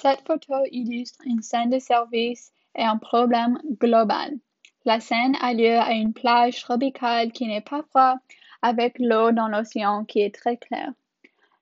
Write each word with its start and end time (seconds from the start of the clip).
Cette 0.00 0.24
photo 0.24 0.54
illustre 0.70 1.18
une 1.26 1.42
scène 1.42 1.70
de 1.70 1.80
service 1.80 2.52
et 2.76 2.84
un 2.84 2.98
problème 2.98 3.60
global. 3.80 4.30
La 4.84 5.00
scène 5.00 5.36
a 5.40 5.52
lieu 5.52 5.76
à 5.76 5.90
une 5.90 6.12
plage 6.12 6.60
tropicale 6.60 7.32
qui 7.32 7.48
n'est 7.48 7.62
pas 7.62 7.82
froide, 7.90 8.18
avec 8.62 8.96
l'eau 9.00 9.32
dans 9.32 9.48
l'océan 9.48 10.04
qui 10.04 10.20
est 10.20 10.32
très 10.32 10.56
claire. 10.56 10.92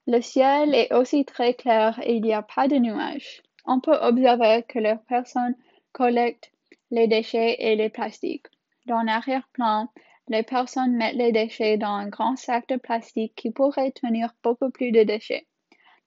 Le 0.07 0.21
ciel 0.21 0.75
est 0.75 0.93
aussi 0.93 1.25
très 1.25 1.55
clair 1.55 1.99
et 2.03 2.17
il 2.17 2.23
n'y 2.23 2.35
a 2.35 2.43
pas 2.43 2.69
de 2.69 2.77
nuages. 2.77 3.43
On 3.65 3.81
peut 3.81 3.97
observer 3.99 4.65
que 4.69 4.81
les 4.81 4.97
personnes 5.09 5.57
collectent 5.93 6.53
les 6.91 7.09
déchets 7.09 7.57
et 7.59 7.75
les 7.75 7.89
plastiques. 7.89 8.49
Dans 8.85 9.01
l'arrière-plan, 9.01 9.89
les 10.29 10.43
personnes 10.43 10.95
mettent 10.95 11.17
les 11.17 11.33
déchets 11.33 11.79
dans 11.79 11.95
un 11.95 12.09
grand 12.09 12.37
sac 12.37 12.69
de 12.69 12.77
plastique 12.77 13.35
qui 13.35 13.51
pourrait 13.51 13.93
tenir 13.93 14.35
beaucoup 14.43 14.71
plus 14.71 14.93
de 14.93 15.05
déchets. 15.05 15.47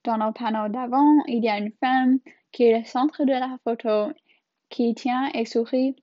Dans 0.04 0.16
le 0.16 0.32
panneau 0.32 0.68
d'avant, 0.68 1.22
il 1.26 1.44
y 1.44 1.48
a 1.48 1.58
une 1.58 1.72
femme 1.72 2.20
qui 2.52 2.64
est 2.64 2.78
le 2.78 2.84
centre 2.84 3.24
de 3.24 3.32
la 3.32 3.58
photo, 3.64 4.12
qui 4.70 4.94
tient 4.94 5.30
et 5.34 5.44
sourit, 5.44 5.94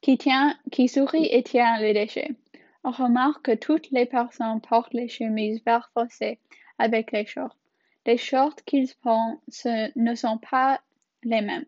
qui 0.00 0.16
tient, 0.16 0.56
qui 0.72 0.88
sourit 0.88 1.26
et 1.30 1.42
tient 1.42 1.78
les 1.78 1.92
déchets. 1.92 2.30
On 2.84 2.90
remarque 2.90 3.42
que 3.42 3.54
toutes 3.54 3.90
les 3.90 4.06
personnes 4.06 4.60
portent 4.60 4.94
les 4.94 5.08
chemises 5.08 5.62
vert 5.64 5.90
foncé 5.92 6.38
avec 6.78 7.12
les 7.12 7.26
shorts. 7.26 7.56
Les 8.06 8.16
shorts 8.16 8.62
qu'ils 8.64 8.94
portent 9.02 9.66
ne 9.96 10.14
sont 10.14 10.38
pas 10.38 10.80
les 11.24 11.42
mêmes. 11.42 11.66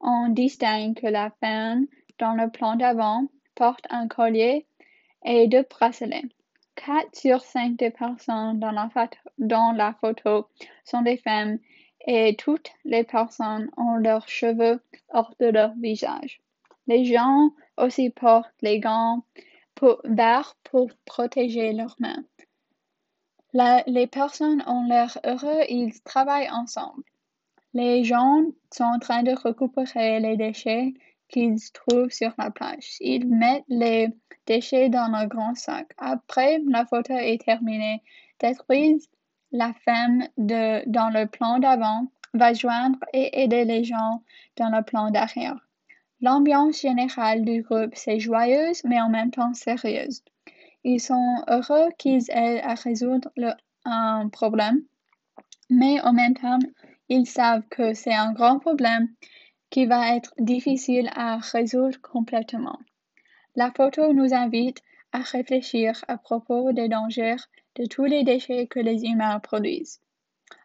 On 0.00 0.28
distingue 0.28 0.94
que 0.94 1.08
la 1.08 1.30
femme 1.40 1.86
dans 2.18 2.34
le 2.34 2.48
plan 2.50 2.76
d'avant 2.76 3.26
porte 3.54 3.86
un 3.90 4.08
collier 4.08 4.66
et 5.24 5.48
deux 5.48 5.66
bracelets. 5.68 6.24
Quatre 6.84 7.14
sur 7.14 7.42
cinq 7.42 7.76
des 7.76 7.90
personnes 7.90 8.58
dans 8.58 8.70
la, 8.70 8.88
dans 9.38 9.72
la 9.72 9.92
photo 10.00 10.48
sont 10.84 11.02
des 11.02 11.18
femmes 11.18 11.58
et 12.06 12.36
toutes 12.36 12.70
les 12.84 13.04
personnes 13.04 13.70
ont 13.76 13.96
leurs 13.96 14.28
cheveux 14.28 14.80
hors 15.10 15.34
de 15.40 15.46
leur 15.46 15.72
visage. 15.74 16.40
Les 16.86 17.04
gens 17.04 17.50
aussi 17.76 18.10
portent 18.10 18.54
les 18.62 18.80
gants 18.80 19.24
verts 20.04 20.56
pour 20.64 20.88
protéger 21.04 21.72
leurs 21.72 21.96
mains 21.98 22.24
les 23.52 24.06
personnes 24.06 24.62
ont 24.66 24.84
l'air 24.84 25.18
heureux, 25.24 25.62
ils 25.68 26.00
travaillent 26.02 26.50
ensemble. 26.50 27.02
Les 27.72 28.04
gens 28.04 28.42
sont 28.72 28.84
en 28.84 28.98
train 28.98 29.22
de 29.22 29.32
récupérer 29.32 30.20
les 30.20 30.36
déchets 30.36 30.94
qu'ils 31.30 31.58
trouvent 31.72 32.10
sur 32.10 32.32
la 32.38 32.50
plage. 32.50 32.96
Ils 33.00 33.26
mettent 33.26 33.64
les 33.68 34.08
déchets 34.46 34.88
dans 34.88 35.12
un 35.12 35.26
grand 35.26 35.54
sac. 35.54 35.86
Après, 35.98 36.60
la 36.66 36.84
photo 36.84 37.14
est 37.14 37.44
terminée. 37.44 38.02
Détruise, 38.40 39.08
la 39.52 39.72
femme 39.84 40.24
de, 40.36 40.82
dans 40.88 41.10
le 41.10 41.26
plan 41.26 41.58
d'avant 41.58 42.10
va 42.34 42.52
joindre 42.52 42.98
et 43.12 43.42
aider 43.42 43.64
les 43.64 43.84
gens 43.84 44.22
dans 44.56 44.70
le 44.70 44.82
plan 44.82 45.10
d'arrière. 45.10 45.58
L'ambiance 46.20 46.80
générale 46.80 47.44
du 47.44 47.62
groupe, 47.62 47.94
c'est 47.94 48.20
joyeuse, 48.20 48.82
mais 48.84 49.00
en 49.00 49.08
même 49.08 49.30
temps 49.30 49.54
sérieuse. 49.54 50.22
Ils 50.84 51.00
sont 51.00 51.42
heureux 51.48 51.88
qu'ils 51.98 52.30
aient 52.30 52.62
à 52.62 52.74
résoudre 52.74 53.30
un 53.84 54.28
problème, 54.28 54.82
mais 55.70 56.00
en 56.02 56.12
même 56.12 56.34
temps, 56.34 56.58
ils 57.08 57.26
savent 57.26 57.66
que 57.70 57.94
c'est 57.94 58.14
un 58.14 58.32
grand 58.32 58.58
problème 58.58 59.08
qui 59.70 59.86
va 59.86 60.14
être 60.16 60.34
difficile 60.38 61.10
à 61.14 61.38
résoudre 61.38 62.00
complètement. 62.00 62.78
La 63.56 63.70
photo 63.70 64.12
nous 64.12 64.34
invite 64.34 64.82
à 65.12 65.18
réfléchir 65.18 66.04
à 66.08 66.18
propos 66.18 66.72
des 66.72 66.88
dangers 66.88 67.36
de 67.76 67.86
tous 67.86 68.04
les 68.04 68.24
déchets 68.24 68.66
que 68.66 68.80
les 68.80 69.04
humains 69.04 69.38
produisent. 69.40 70.00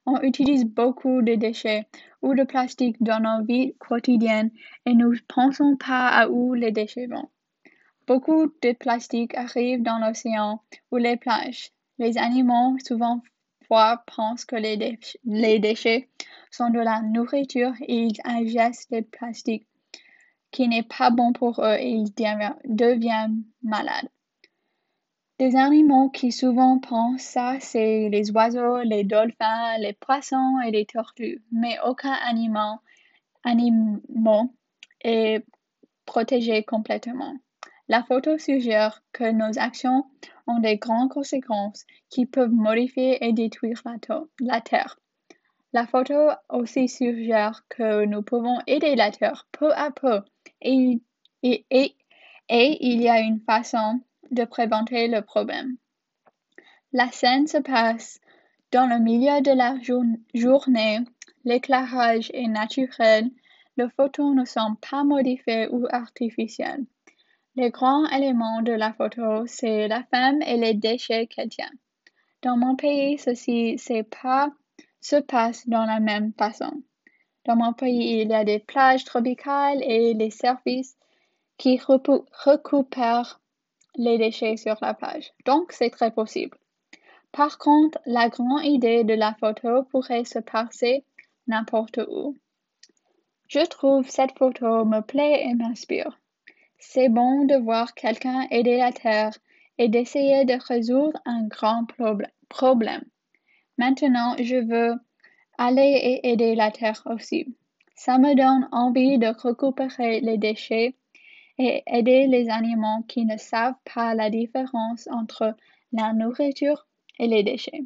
On 0.05 0.19
utilise 0.21 0.65
beaucoup 0.65 1.21
de 1.21 1.35
déchets 1.35 1.87
ou 2.21 2.33
de 2.35 2.43
plastique 2.43 3.01
dans 3.01 3.19
nos 3.19 3.45
vies 3.45 3.75
quotidiennes 3.79 4.51
et 4.85 4.93
nous 4.93 5.13
ne 5.13 5.19
pensons 5.27 5.75
pas 5.77 6.07
à 6.09 6.27
où 6.27 6.53
les 6.53 6.71
déchets 6.71 7.07
vont. 7.07 7.29
Beaucoup 8.07 8.47
de 8.61 8.71
plastique 8.73 9.35
arrive 9.35 9.81
dans 9.81 9.97
l'océan 9.97 10.61
ou 10.91 10.97
les 10.97 11.17
plages. 11.17 11.71
Les 11.97 12.17
animaux, 12.17 12.77
souvent 12.85 13.21
fois, 13.67 14.03
pensent 14.15 14.45
que 14.45 14.55
les, 14.55 14.77
déchets 15.59 16.09
sont 16.55 16.69
de 16.69 16.79
la 16.79 17.01
nourriture 17.01 17.73
et 17.81 18.03
ils 18.03 18.21
ingèrent 18.23 18.71
le 18.91 19.01
plastique 19.01 19.67
qui 20.51 20.67
n'est 20.67 20.83
pas 20.83 21.09
bon 21.09 21.33
pour 21.33 21.59
eux 21.59 21.75
et 21.77 21.89
ils 21.89 22.13
deviennent 22.13 23.43
malades. 23.61 24.09
Des 25.37 25.57
animaux 25.57 26.09
qui 26.09 26.31
souvent 26.31 26.79
pensent 26.79 27.21
ça, 27.21 27.57
c'est 27.59 28.07
les 28.07 28.31
oiseaux, 28.31 28.79
les 28.83 29.03
dolphins, 29.03 29.77
les 29.79 29.91
poissons 29.91 30.59
et 30.65 30.71
les 30.71 30.85
tortues. 30.85 31.43
Mais 31.51 31.77
aucun 31.85 32.13
animal, 32.13 32.77
animal 33.43 34.47
est 35.03 35.45
protégé 36.05 36.63
complètement. 36.63 37.35
La 37.89 38.01
photo 38.03 38.37
suggère 38.37 39.03
que 39.11 39.29
nos 39.29 39.59
actions 39.59 40.05
ont 40.47 40.59
des 40.59 40.77
grandes 40.77 41.11
conséquences 41.11 41.85
qui 42.09 42.25
peuvent 42.25 42.53
modifier 42.53 43.23
et 43.25 43.33
détruire 43.33 43.81
la, 44.39 44.61
Terre. 44.61 44.97
La 45.75 45.85
photo 45.85 46.29
aussi 46.47 46.87
suggère 46.87 47.65
que 47.67 48.05
nous 48.05 48.21
pouvons 48.21 48.59
aider 48.65 48.95
la 48.95 49.11
Terre 49.11 49.45
peu 49.51 49.73
à 49.73 49.91
peu 49.91 50.21
et, 50.61 51.01
et, 51.43 51.93
il 52.49 53.01
y 53.01 53.09
a 53.09 53.19
une 53.19 53.41
façon 53.41 53.99
de 54.31 54.45
préventer 54.45 55.09
le 55.09 55.21
problème. 55.21 55.75
La 56.93 57.11
scène 57.11 57.47
se 57.47 57.57
passe 57.57 58.21
dans 58.71 58.87
le 58.87 58.99
milieu 58.99 59.41
de 59.41 59.51
la 59.51 59.75
journée, 60.33 60.99
l'éclairage 61.43 62.31
est 62.33 62.47
naturel, 62.47 63.29
les 63.75 63.89
photos 63.97 64.33
ne 64.33 64.45
sont 64.45 64.77
pas 64.89 65.03
modifiées 65.03 65.67
ou 65.67 65.87
artificielles. 65.89 66.85
Le 67.57 67.67
grand 67.67 68.07
élément 68.11 68.61
de 68.61 68.71
la 68.71 68.93
photo, 68.93 69.45
c'est 69.45 69.89
la 69.89 70.05
femme 70.05 70.41
et 70.43 70.55
les 70.55 70.73
déchets 70.73 71.27
qu'elle 71.27 71.49
tient. 71.49 71.73
Dans 72.43 72.55
mon 72.55 72.77
pays, 72.77 73.17
ceci 73.17 73.75
pas, 74.21 74.53
se 75.05 75.17
passe 75.17 75.67
dans 75.67 75.85
la 75.85 75.99
même 75.99 76.33
façon. 76.33 76.81
Dans 77.45 77.55
mon 77.55 77.73
pays, 77.73 78.21
il 78.21 78.29
y 78.29 78.33
a 78.33 78.43
des 78.43 78.57
plages 78.57 79.03
tropicales 79.03 79.83
et 79.83 80.15
les 80.15 80.31
services 80.31 80.97
qui 81.57 81.79
récupèrent 82.43 83.39
les 83.97 84.17
déchets 84.17 84.57
sur 84.57 84.77
la 84.81 84.95
plage. 84.95 85.31
Donc, 85.45 85.71
c'est 85.71 85.91
très 85.91 86.11
possible. 86.11 86.57
Par 87.31 87.59
contre, 87.59 87.99
la 88.05 88.29
grande 88.29 88.63
idée 88.63 89.03
de 89.03 89.13
la 89.13 89.35
photo 89.35 89.83
pourrait 89.83 90.25
se 90.25 90.39
passer 90.39 91.05
n'importe 91.47 91.99
où. 92.09 92.35
Je 93.47 93.59
trouve 93.59 94.09
cette 94.09 94.35
photo 94.37 94.85
me 94.85 95.01
plaît 95.01 95.45
et 95.45 95.53
m'inspire. 95.53 96.19
C'est 96.79 97.09
bon 97.09 97.45
de 97.45 97.55
voir 97.55 97.93
quelqu'un 97.93 98.47
aider 98.49 98.77
la 98.77 98.91
Terre 98.91 99.37
et 99.77 99.87
d'essayer 99.87 100.45
de 100.45 100.57
résoudre 100.67 101.19
un 101.25 101.45
grand 101.47 101.85
problème. 102.49 103.05
Maintenant, 103.77 104.35
je 104.39 104.55
veux 104.55 104.95
aller 105.57 105.81
et 105.81 106.31
aider 106.31 106.55
la 106.55 106.71
Terre 106.71 107.01
aussi. 107.05 107.55
Ça 107.95 108.17
me 108.17 108.35
donne 108.35 108.67
envie 108.71 109.17
de 109.17 109.27
récupérer 109.27 110.19
les 110.19 110.37
déchets 110.37 110.95
et 111.57 111.83
aider 111.87 112.27
les 112.27 112.49
animaux 112.49 113.03
qui 113.07 113.25
ne 113.25 113.37
savent 113.37 113.79
pas 113.93 114.13
la 114.15 114.29
différence 114.29 115.07
entre 115.11 115.55
la 115.93 116.13
nourriture 116.13 116.85
et 117.19 117.27
les 117.27 117.43
déchets. 117.43 117.85